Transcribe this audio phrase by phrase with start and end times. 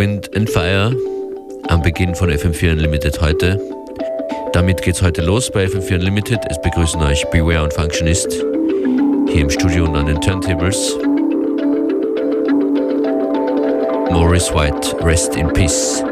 [0.00, 0.96] Wind and Fire
[1.68, 3.60] am Beginn von FM4 Unlimited heute.
[4.54, 6.38] Damit geht's heute los bei FM4 Unlimited.
[6.48, 8.32] Es begrüßen euch Beware und Functionist
[9.28, 10.96] hier im Studio und an den Turntables.
[14.10, 16.02] Morris White, rest in peace.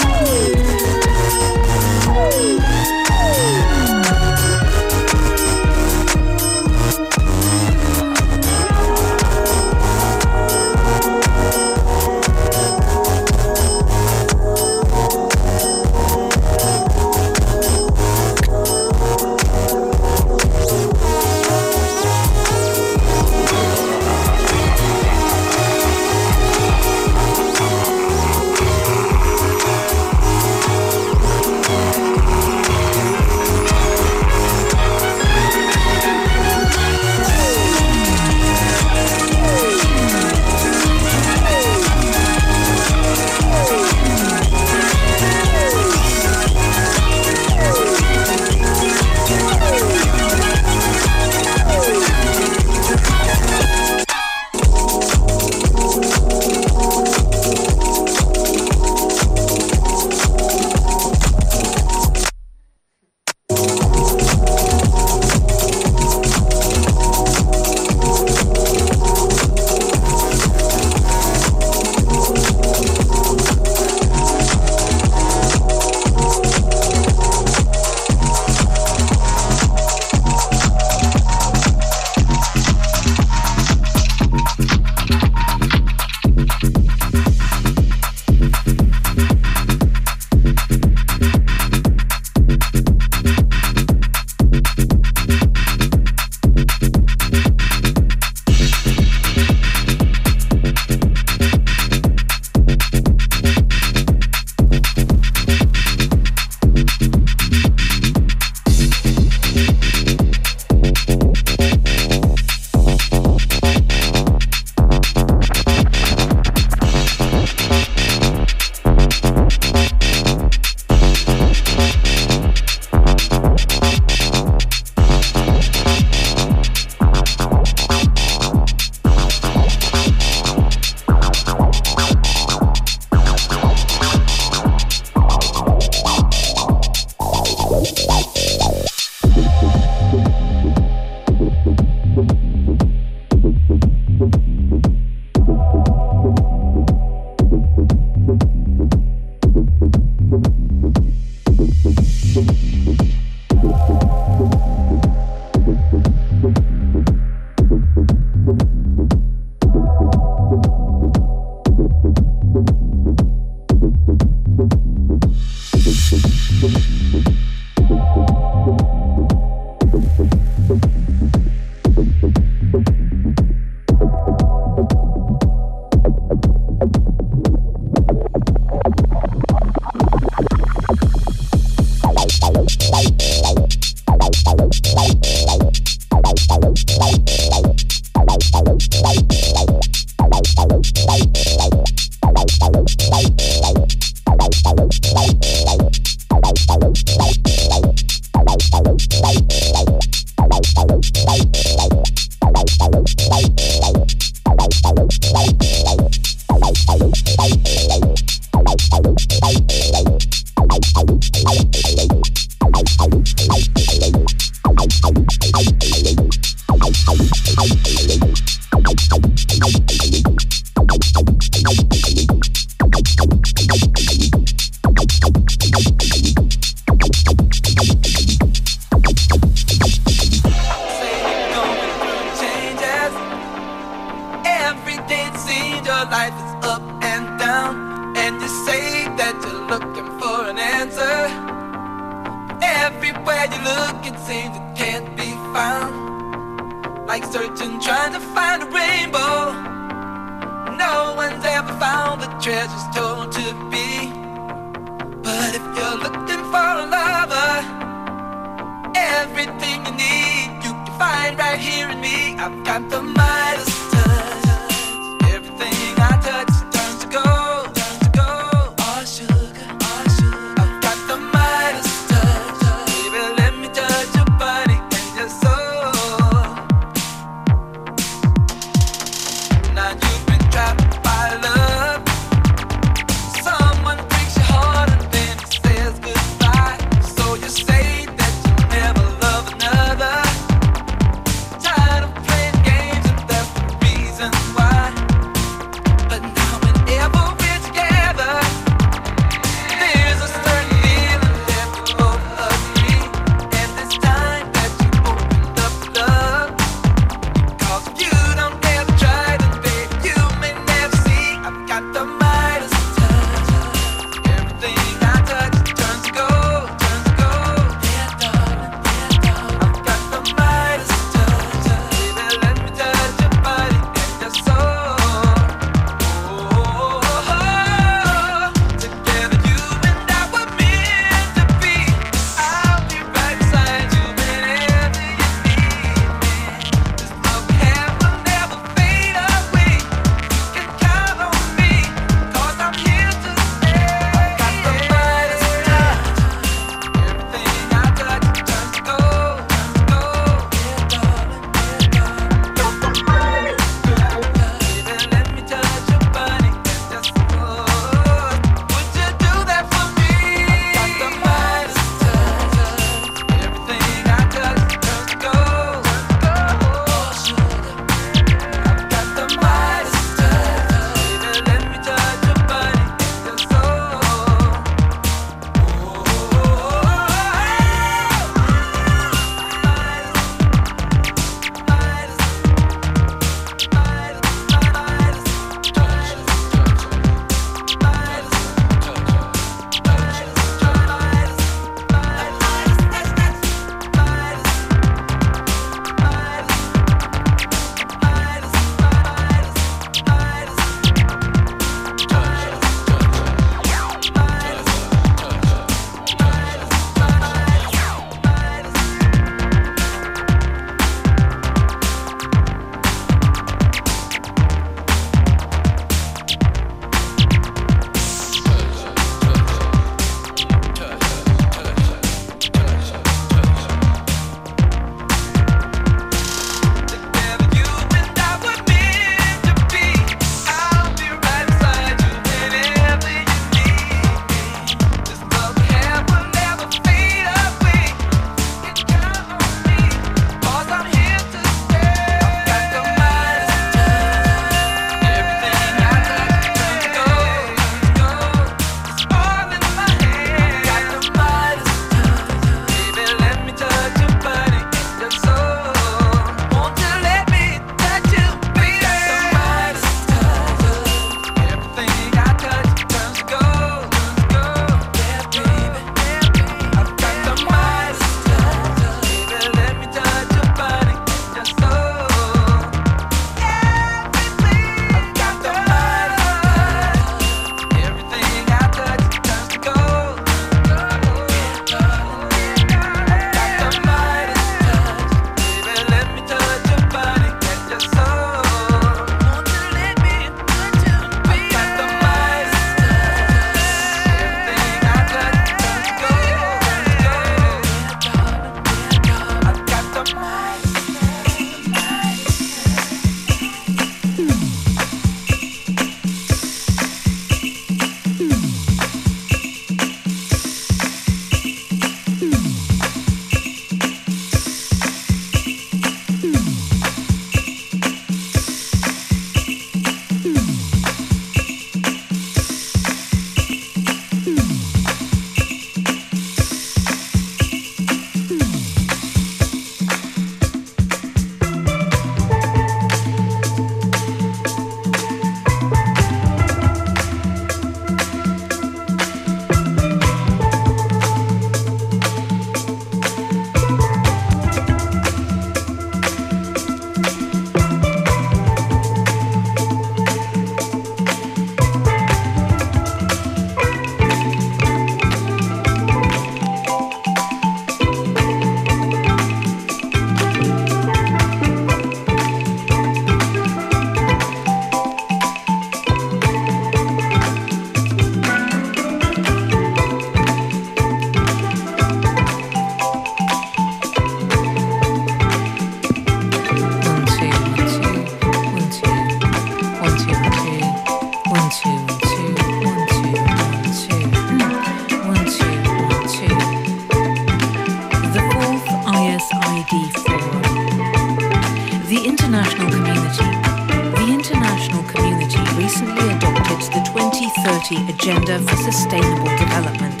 [597.28, 600.00] 2030 Agenda for Sustainable Development.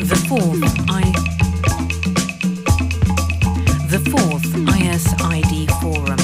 [0.00, 1.02] The fourth I
[3.90, 6.16] the fourth ISID Forum.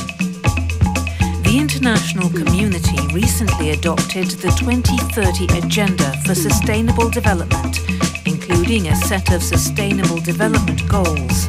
[1.42, 7.80] The international community recently adopted the 2030 Agenda for Sustainable Development
[8.24, 11.48] including a set of sustainable development goals.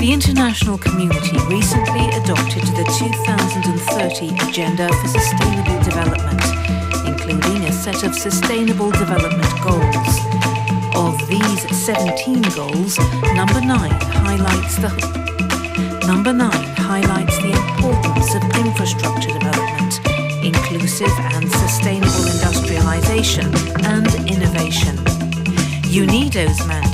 [0.00, 6.40] The international community recently adopted the 2030 Agenda for Sustainable Development,
[7.04, 10.16] including a set of sustainable development goals.
[10.96, 12.96] Of these 17 goals,
[13.36, 13.68] number 9
[14.24, 14.88] highlights the
[16.06, 20.00] Number 9 highlights the importance of infrastructure development,
[20.42, 23.52] inclusive and sustainable industrialization,
[23.84, 24.96] and innovation.
[25.92, 26.89] UNIDO's mandate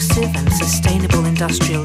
[0.00, 1.84] inclusive and sustainable industrial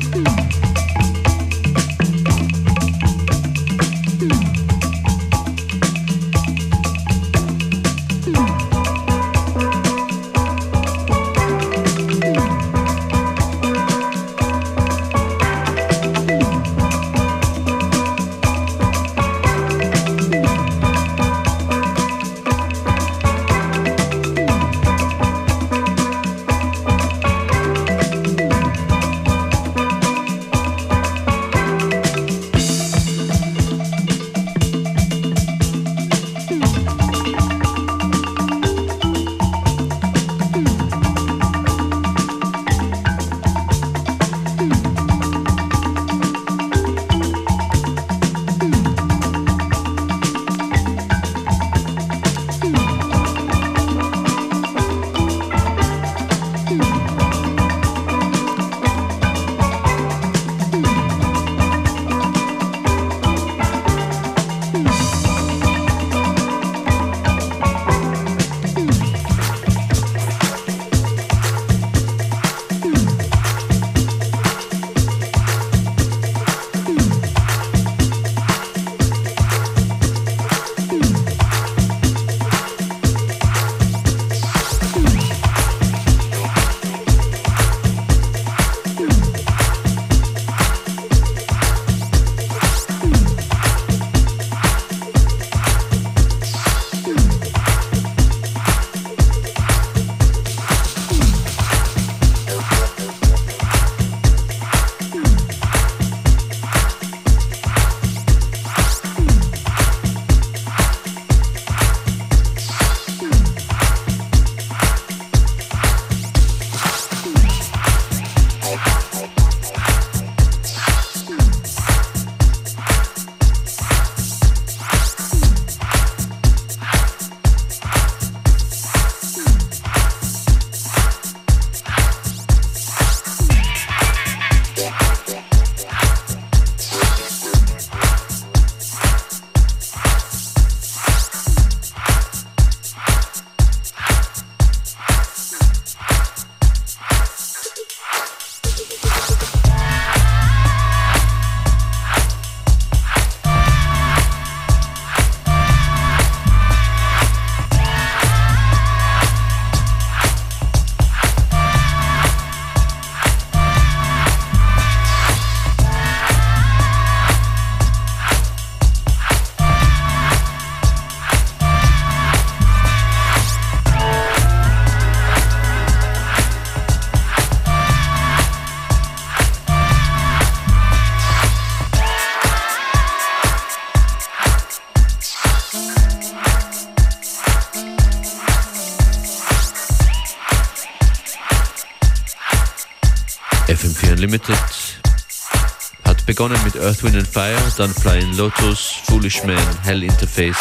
[196.45, 200.58] begonnen mit Earth, Wind and Fire, dann Flying Lotus, Foolish Man, Hell Interface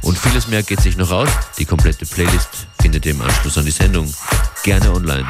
[0.00, 1.28] und vieles mehr geht sich noch aus.
[1.58, 4.10] Die komplette Playlist findet ihr im Anschluss an die Sendung
[4.64, 5.26] gerne online.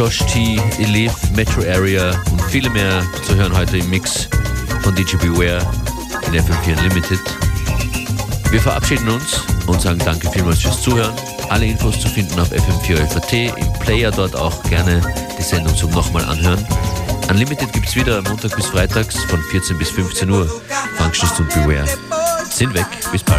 [0.00, 4.30] Josh T, Elif, Metro Area und viele mehr zu hören heute im Mix
[4.80, 5.60] von DJ Beware
[6.26, 7.20] in FM4 Unlimited.
[8.50, 11.12] Wir verabschieden uns und sagen danke vielmals fürs Zuhören.
[11.50, 15.02] Alle Infos zu finden auf FM4 im Player dort auch gerne
[15.38, 16.66] die Sendung zum nochmal anhören.
[17.28, 20.50] Unlimited gibt es wieder Montag bis Freitags von 14 bis 15 Uhr.
[20.96, 21.84] Functionist und Beware
[22.48, 22.86] sind weg.
[23.12, 23.29] Bis bald.